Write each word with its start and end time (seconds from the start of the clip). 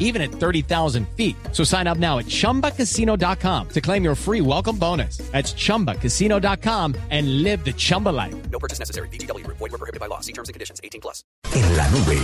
even 0.00 0.20
at 0.20 0.32
30,000 0.32 1.06
feet. 1.16 1.36
So 1.52 1.62
sign 1.62 1.86
up 1.86 1.98
now 1.98 2.18
at 2.18 2.26
chumbacasino.com 2.26 3.68
to 3.68 3.80
claim 3.80 4.02
your 4.02 4.16
free 4.16 4.40
welcome 4.40 4.76
bonus. 4.76 5.18
That's 5.30 5.54
chumbacasino.com 5.54 6.96
and 7.10 7.44
live 7.44 7.64
the 7.64 7.72
Chumba 7.72 8.08
life. 8.08 8.34
No 8.50 8.58
purchase 8.58 8.80
necessary. 8.80 9.08
BGW. 9.10 9.46
Void 9.46 9.60
were 9.60 9.78
prohibited 9.78 10.00
by 10.00 10.06
law. 10.06 10.20
See 10.20 10.32
terms 10.32 10.48
and 10.48 10.54
conditions. 10.54 10.80
18 10.82 11.00
plus. 11.00 11.22
En 11.54 11.76
la 11.76 11.86
nube 11.88 12.18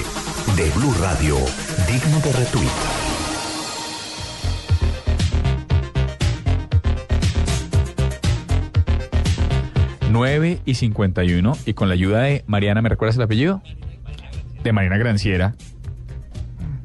de 0.57 0.71
Blue 0.71 0.95
Radio, 1.01 1.37
digno 1.87 2.21
de 2.21 2.33
retweet. 2.33 3.17
Nueve 10.11 10.61
y 10.65 10.77
51 10.77 11.59
y 11.67 11.75
con 11.75 11.89
la 11.89 11.95
ayuda 11.95 12.23
de 12.23 12.43
Mariana, 12.47 12.81
¿me 12.81 12.89
recuerdas 12.89 13.17
el 13.17 13.23
apellido? 13.23 13.61
De 14.63 14.73
Mariana 14.73 14.97
Granciera. 14.97 15.55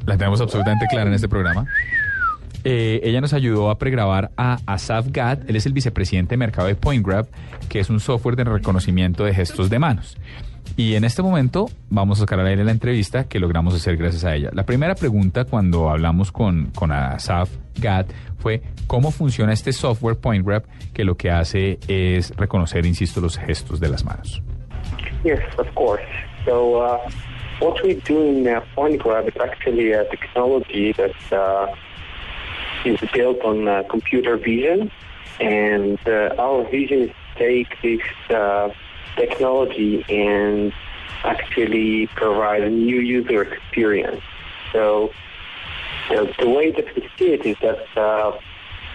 La 0.05 0.17
tenemos 0.17 0.41
absolutamente 0.41 0.87
clara 0.89 1.07
en 1.09 1.13
este 1.13 1.29
programa. 1.29 1.65
Eh, 2.63 3.01
ella 3.03 3.21
nos 3.21 3.33
ayudó 3.33 3.69
a 3.71 3.77
pregrabar 3.77 4.31
a 4.37 4.59
Asaf 4.67 5.07
Gad, 5.09 5.49
él 5.49 5.55
es 5.55 5.65
el 5.65 5.73
vicepresidente 5.73 6.33
de 6.33 6.37
mercado 6.37 6.67
de 6.67 6.75
PointGrab, 6.75 7.27
que 7.69 7.79
es 7.79 7.89
un 7.89 7.99
software 7.99 8.35
de 8.35 8.43
reconocimiento 8.43 9.23
de 9.23 9.33
gestos 9.33 9.69
de 9.69 9.79
manos. 9.79 10.17
Y 10.77 10.95
en 10.95 11.03
este 11.03 11.21
momento 11.21 11.69
vamos 11.89 12.19
a 12.19 12.21
sacar 12.21 12.39
al 12.39 12.47
aire 12.47 12.63
la 12.63 12.71
entrevista 12.71 13.25
que 13.25 13.39
logramos 13.39 13.73
hacer 13.73 13.97
gracias 13.97 14.23
a 14.23 14.35
ella. 14.35 14.51
La 14.53 14.63
primera 14.63 14.95
pregunta 14.95 15.45
cuando 15.45 15.89
hablamos 15.89 16.31
con, 16.31 16.71
con 16.71 16.91
Asaf 16.91 17.49
Gad 17.79 18.05
fue 18.37 18.61
cómo 18.87 19.11
funciona 19.11 19.53
este 19.53 19.73
software 19.73 20.17
PointGrab 20.17 20.63
que 20.93 21.03
lo 21.03 21.15
que 21.15 21.31
hace 21.31 21.79
es 21.87 22.35
reconocer, 22.37 22.85
insisto, 22.85 23.21
los 23.21 23.37
gestos 23.37 23.79
de 23.79 23.89
las 23.89 24.05
manos. 24.05 24.41
Yes, 25.23 25.39
of 25.57 25.67
course. 25.73 26.03
So 26.45 26.83
uh, 26.83 26.97
what 27.61 27.83
we 27.83 27.93
do 27.93 28.23
in 28.23 28.43
PointGrab 28.75 29.27
is 29.27 29.39
actually 29.39 29.91
a 29.91 30.03
technology 30.05 30.93
that 30.93 31.15
uh, 31.31 31.67
is 32.83 32.99
built 33.13 33.41
on 33.43 33.67
uh, 33.67 33.83
computer 33.89 34.35
vision, 34.35 34.91
and 35.39 35.99
uh, 36.07 36.35
our 36.39 36.69
vision 36.69 37.01
is 37.03 37.09
to 37.09 37.39
take 37.39 37.81
this 37.83 38.01
uh, 38.35 38.69
technology 39.15 40.03
and 40.09 40.73
actually 41.23 42.07
provide 42.15 42.63
a 42.63 42.69
new 42.69 42.99
user 42.99 43.43
experience. 43.43 44.23
So 44.73 45.13
the 46.09 46.49
way 46.49 46.71
that 46.71 46.95
we 46.95 47.07
see 47.17 47.33
it 47.33 47.45
is 47.45 47.57
that 47.61 47.85
uh, 47.95 48.39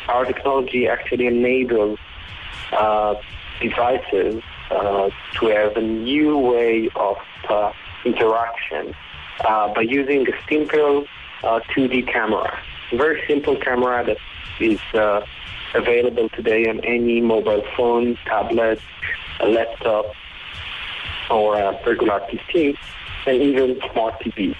our 0.08 0.24
technology 0.24 0.88
actually 0.88 1.28
enables 1.28 1.98
devices 3.60 4.42
uh, 4.70 5.08
to 5.34 5.46
have 5.46 5.76
a 5.76 5.80
new 5.80 6.36
way 6.36 6.88
of 6.96 7.16
uh, 7.48 7.72
interaction 8.06 8.94
uh, 9.44 9.72
by 9.74 9.82
using 9.82 10.26
a 10.28 10.32
simple 10.48 11.06
uh, 11.42 11.60
2D 11.74 12.10
camera. 12.12 12.58
Very 12.92 13.22
simple 13.26 13.56
camera 13.56 14.04
that 14.06 14.18
is 14.60 14.80
uh, 14.94 15.20
available 15.74 16.28
today 16.30 16.68
on 16.68 16.80
any 16.80 17.20
mobile 17.20 17.62
phone, 17.76 18.16
tablet, 18.24 18.80
a 19.40 19.48
laptop, 19.48 20.06
or 21.30 21.58
a 21.58 21.78
regular 21.84 22.20
PC, 22.20 22.76
and 23.26 23.42
even 23.42 23.78
smart 23.92 24.14
TV. 24.20 24.56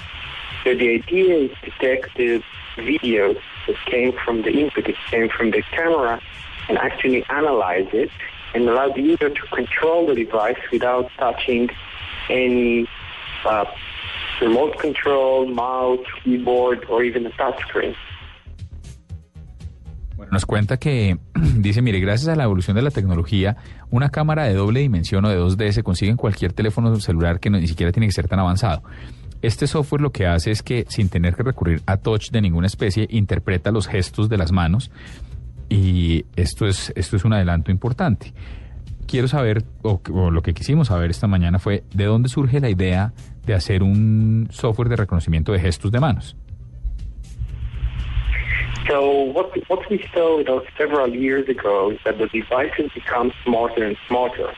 So 0.65 0.75
the 0.75 0.95
idea 0.95 1.37
is 1.37 1.51
to 1.63 1.71
take 1.79 2.13
the 2.15 2.43
video 2.77 3.35
that 3.67 3.77
came 3.87 4.13
from 4.25 4.43
the 4.43 4.51
input, 4.51 4.87
that 4.87 4.97
came 5.11 5.29
from 5.29 5.53
the 5.53 5.63
camera, 5.71 6.21
and 6.69 6.77
actually 6.79 7.25
analyze 7.31 7.89
it 7.93 8.11
and 8.55 8.69
allow 8.69 8.89
the 8.89 9.03
user 9.03 9.31
to 9.31 9.43
control 9.53 10.07
the 10.07 10.15
device 10.15 10.59
without 10.73 11.11
touching 11.19 11.69
any 12.29 12.87
remote 14.41 14.77
control, 14.81 15.47
mouse, 15.49 16.05
keyboard, 16.23 16.85
or 16.89 17.05
even 17.05 17.27
a 17.27 17.31
touchscreen. 17.37 17.95
Bueno, 20.17 20.33
nos 20.33 20.47
cuenta 20.47 20.79
que, 20.79 21.19
dice, 21.57 21.83
mire, 21.83 22.01
gracias 22.01 22.29
a 22.29 22.37
la 22.37 22.45
evolución 22.45 22.75
de 22.75 22.83
la 22.83 22.91
tecnología, 22.91 23.57
una 23.91 24.09
cámara 24.09 24.45
de 24.45 24.55
doble 24.55 24.81
dimensión 24.81 25.25
o 25.25 25.29
de 25.29 25.39
2D 25.39 25.73
se 25.73 25.83
consigue 25.83 26.11
en 26.11 26.17
cualquier 26.17 26.53
teléfono 26.53 26.95
celular 26.97 27.39
que 27.39 27.51
ni 27.51 27.67
siquiera 27.67 27.93
tiene 27.93 28.07
que 28.07 28.13
ser 28.13 28.29
tan 28.29 28.39
avanzado. 28.39 28.83
Este 29.43 29.67
software 29.67 30.01
lo 30.01 30.11
que 30.11 30.27
hace 30.27 30.51
es 30.51 30.63
que, 30.63 30.87
sin 30.89 31.11
tener 31.11 31.35
que 31.35 31.43
recurrir 31.43 31.83
a 31.87 31.99
touch 31.99 32.31
de 32.31 32.41
ninguna 32.41 32.67
especie, 32.67 33.07
interpreta 33.11 33.71
los 33.71 33.87
gestos 33.87 34.29
de 34.29 34.39
las 34.39 34.53
manos 34.53 34.91
y 35.69 36.25
esto 36.37 36.67
es, 36.67 36.93
esto 36.97 37.17
es 37.17 37.25
un 37.25 37.35
adelanto 37.35 37.71
importante. 37.71 38.33
Quiero 39.07 39.29
saber, 39.29 39.63
o, 39.83 40.01
o 40.13 40.31
lo 40.31 40.43
que 40.43 40.53
quisimos 40.53 40.89
saber 40.89 41.11
esta 41.11 41.27
mañana 41.27 41.59
fue, 41.59 41.85
¿de 41.95 42.05
dónde 42.05 42.29
surge 42.29 42.61
la 42.61 42.69
idea 42.69 43.13
de 43.45 43.55
hacer 43.55 43.83
un 43.83 44.49
software 44.51 44.89
de 44.89 44.97
reconocimiento 44.97 45.53
de 45.53 45.61
gestos 45.61 45.93
de 45.93 46.01
manos? 46.01 46.37
So 48.89 49.33
what 49.33 49.51
what 49.69 49.81
we 49.91 49.99
saw 50.15 50.43
several 50.79 51.09
years 51.09 51.49
ago 51.49 51.91
is 51.91 51.99
that 52.05 52.19
the 52.19 52.29
devices 52.29 52.91
become 52.95 53.33
smarter 53.45 53.85
and 53.85 53.97
smarter. 54.07 54.53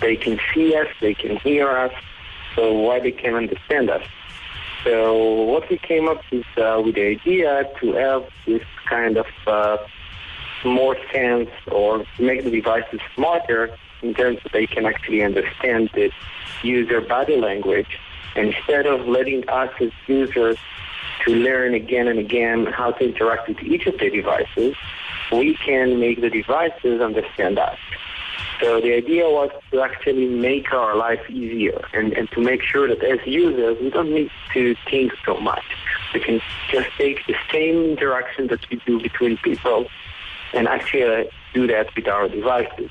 They 0.00 0.16
can 0.16 0.38
see 0.54 0.76
us, 0.76 0.86
they 1.00 1.14
can 1.14 1.36
hear 1.38 1.68
us, 1.68 1.92
so 2.54 2.72
why 2.72 3.00
they 3.00 3.10
can 3.10 3.34
understand 3.34 3.90
us. 3.90 4.02
So 4.84 5.14
what 5.44 5.68
we 5.68 5.78
came 5.78 6.08
up 6.08 6.22
with 6.30 6.46
uh, 6.56 6.82
with 6.84 6.94
the 6.94 7.18
idea 7.18 7.68
to 7.80 7.92
have 7.94 8.24
this 8.46 8.62
kind 8.88 9.16
of 9.16 9.26
uh, 9.46 9.78
more 10.64 10.96
sense 11.12 11.50
or 11.70 12.04
make 12.18 12.44
the 12.44 12.50
devices 12.50 13.00
smarter 13.16 13.76
in 14.02 14.14
terms 14.14 14.38
that 14.42 14.52
they 14.52 14.66
can 14.66 14.86
actually 14.86 15.22
understand 15.22 15.90
the 15.94 16.10
user 16.62 17.00
body 17.00 17.36
language 17.36 17.98
instead 18.36 18.86
of 18.86 19.06
letting 19.06 19.48
us 19.48 19.70
as 19.80 19.90
users 20.06 20.56
to 21.24 21.34
learn 21.34 21.74
again 21.74 22.08
and 22.08 22.18
again 22.18 22.66
how 22.66 22.90
to 22.92 23.04
interact 23.04 23.48
with 23.48 23.60
each 23.62 23.86
of 23.86 23.98
the 23.98 24.10
devices, 24.10 24.74
we 25.32 25.56
can 25.64 25.98
make 26.00 26.20
the 26.20 26.30
devices 26.30 27.00
understand 27.00 27.58
us. 27.58 27.78
So 28.60 28.80
the 28.80 28.94
idea 28.94 29.28
was 29.28 29.50
to 29.72 29.80
actually 29.80 30.26
make 30.26 30.72
our 30.72 30.96
life 30.96 31.20
easier 31.28 31.80
and, 31.92 32.12
and 32.12 32.30
to 32.32 32.40
make 32.40 32.62
sure 32.62 32.88
that 32.88 33.02
as 33.02 33.18
users, 33.26 33.78
we 33.80 33.90
don't 33.90 34.12
need 34.12 34.30
to 34.52 34.74
think 34.88 35.12
so 35.24 35.38
much. 35.38 35.64
We 36.12 36.20
can 36.20 36.40
just 36.70 36.88
take 36.96 37.26
the 37.26 37.34
same 37.50 37.84
interaction 37.84 38.46
that 38.48 38.68
we 38.70 38.80
do 38.86 39.00
between 39.00 39.36
people 39.38 39.86
and 40.52 40.68
actually 40.68 41.02
uh, 41.02 41.24
do 41.52 41.66
that 41.66 41.94
with 41.96 42.06
our 42.06 42.28
devices. 42.28 42.90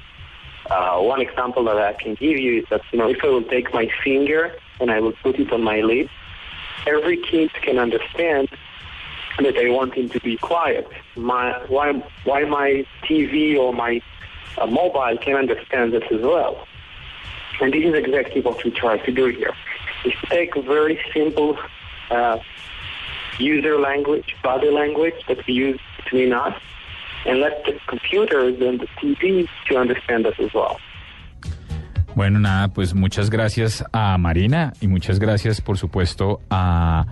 Uh, 0.70 1.00
one 1.00 1.20
example 1.22 1.64
that 1.66 1.78
I 1.78 1.94
can 1.94 2.16
give 2.16 2.38
you 2.38 2.60
is 2.60 2.66
that, 2.70 2.82
you 2.92 3.00
know, 3.00 3.10
if 3.10 3.24
I 3.24 3.28
will 3.28 3.44
take 3.44 3.74
my 3.74 3.90
finger 4.04 4.56
and 4.80 4.90
I 4.92 5.00
will 5.00 5.14
put 5.24 5.40
it 5.40 5.52
on 5.52 5.64
my 5.64 5.82
lips, 5.82 6.12
every 6.88 7.18
kid 7.18 7.52
can 7.54 7.78
understand 7.78 8.50
that 9.40 9.58
I 9.58 9.70
want 9.70 9.96
him 9.96 10.10
to 10.10 10.20
be 10.20 10.38
quiet. 10.38 10.88
My, 11.16 11.52
why, 11.68 11.94
why 12.24 12.46
my 12.46 12.86
TV 13.04 13.58
or 13.58 13.74
my 13.74 14.02
uh, 14.58 14.68
mobile 14.68 15.18
can 15.18 15.36
understand 15.36 15.94
this 15.94 16.04
as 16.12 16.22
well. 16.22 16.68
And 17.60 17.74
this 17.74 17.84
is 17.84 17.94
exactly 17.94 18.42
what 18.42 18.64
we 18.64 18.72
try 18.72 18.98
to 18.98 19.12
do 19.12 19.26
here. 19.26 19.54
Is 20.06 20.14
take 20.30 20.56
very 20.56 21.00
simple 21.14 21.58
uh, 22.10 22.40
user 23.40 23.80
language, 23.80 24.36
body 24.44 24.70
language 24.70 25.16
that 25.28 25.46
we 25.48 25.54
use 25.54 25.80
between 25.98 26.34
us, 26.34 26.60
and 27.26 27.40
let 27.40 27.64
the 27.66 27.74
computers 27.88 28.60
and 28.62 28.80
the 28.80 28.88
TVs 29.02 29.50
to 29.70 29.78
understand 29.78 30.26
us. 30.26 30.34
Bueno, 32.16 32.40
nada, 32.40 32.68
pues 32.70 32.94
muchas 32.94 33.30
gracias 33.30 33.84
a 33.92 34.18
Marina 34.18 34.74
y 34.82 34.88
muchas 34.88 35.20
gracias, 35.20 35.62
por 35.62 35.78
supuesto, 35.78 36.42
a, 36.50 37.06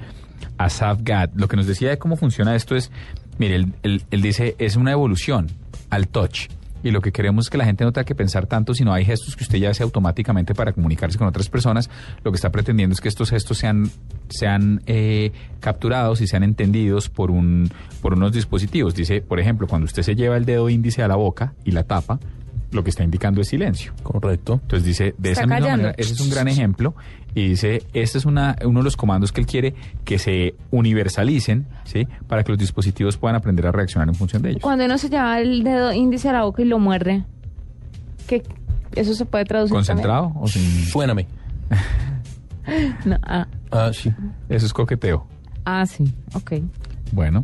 a 0.57 0.69
Safgad. 0.69 1.31
Lo 1.35 1.47
que 1.47 1.55
nos 1.57 1.65
decía 1.65 1.89
de 1.89 1.97
cómo 1.97 2.17
funciona 2.17 2.55
esto 2.55 2.75
es, 2.75 2.91
mire, 3.39 3.65
él 3.83 4.21
dice, 4.21 4.55
es 4.59 4.75
una 4.75 4.91
evolución 4.91 5.47
al 5.89 6.07
touch. 6.07 6.47
Y 6.83 6.91
lo 6.91 7.01
que 7.01 7.11
queremos 7.11 7.45
es 7.45 7.49
que 7.49 7.57
la 7.57 7.65
gente 7.65 7.83
no 7.83 7.91
tenga 7.91 8.05
que 8.05 8.15
pensar 8.15 8.47
tanto, 8.47 8.73
sino 8.73 8.93
hay 8.93 9.05
gestos 9.05 9.35
que 9.35 9.43
usted 9.43 9.57
ya 9.59 9.69
hace 9.69 9.83
automáticamente 9.83 10.53
para 10.53 10.73
comunicarse 10.73 11.17
con 11.17 11.27
otras 11.27 11.49
personas. 11.49 11.89
Lo 12.23 12.31
que 12.31 12.35
está 12.35 12.51
pretendiendo 12.51 12.93
es 12.93 13.01
que 13.01 13.07
estos 13.07 13.29
gestos 13.29 13.57
sean, 13.57 13.89
sean 14.29 14.81
eh, 14.85 15.31
capturados 15.59 16.21
y 16.21 16.27
sean 16.27 16.43
entendidos 16.43 17.09
por, 17.09 17.31
un, 17.31 17.69
por 18.01 18.13
unos 18.13 18.31
dispositivos. 18.31 18.95
Dice, 18.95 19.21
por 19.21 19.39
ejemplo, 19.39 19.67
cuando 19.67 19.85
usted 19.85 20.03
se 20.03 20.15
lleva 20.15 20.37
el 20.37 20.45
dedo 20.45 20.69
índice 20.69 21.03
a 21.03 21.07
la 21.07 21.15
boca 21.15 21.53
y 21.63 21.71
la 21.71 21.83
tapa, 21.83 22.19
lo 22.71 22.83
que 22.83 22.89
está 22.89 23.03
indicando 23.03 23.41
es 23.41 23.47
silencio. 23.49 23.93
Correcto. 24.03 24.59
Entonces 24.61 24.85
dice, 24.85 25.13
de 25.17 25.31
Está 25.31 25.41
esa 25.41 25.41
misma 25.43 25.55
callando. 25.59 25.83
manera, 25.83 25.95
ese 25.97 26.13
es 26.13 26.19
un 26.21 26.29
gran 26.29 26.47
ejemplo. 26.47 26.95
Y 27.35 27.49
dice, 27.49 27.83
este 27.93 28.17
es 28.17 28.25
una, 28.25 28.55
uno 28.65 28.79
de 28.79 28.83
los 28.85 28.97
comandos 28.97 29.31
que 29.31 29.41
él 29.41 29.47
quiere 29.47 29.73
que 30.03 30.19
se 30.19 30.55
universalicen, 30.71 31.65
¿sí? 31.85 32.07
Para 32.27 32.43
que 32.43 32.51
los 32.51 32.59
dispositivos 32.59 33.17
puedan 33.17 33.35
aprender 33.35 33.67
a 33.67 33.71
reaccionar 33.71 34.07
en 34.09 34.15
función 34.15 34.41
de 34.41 34.49
ellos. 34.51 34.61
Cuando 34.61 34.83
uno 34.85 34.97
se 34.97 35.09
lleva 35.09 35.39
el 35.39 35.63
dedo 35.63 35.93
índice 35.93 36.29
a 36.29 36.33
la 36.33 36.43
boca 36.43 36.61
y 36.61 36.65
lo 36.65 36.79
muerde, 36.79 37.23
¿qué, 38.27 38.43
¿eso 38.95 39.13
se 39.13 39.25
puede 39.25 39.45
traducir 39.45 39.73
¿Concentrado 39.75 40.31
o 40.39 40.47
sin...? 40.47 40.61
Suéname. 40.85 41.27
No, 43.05 43.17
ah, 43.23 43.47
Ah, 43.71 43.91
sí. 43.93 44.13
Eso 44.47 44.65
es 44.65 44.73
coqueteo. 44.73 45.25
ah, 45.65 45.85
sí, 45.85 46.13
ok. 46.35 46.53
Bueno, 47.11 47.43